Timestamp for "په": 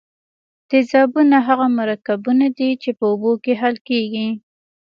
2.97-3.03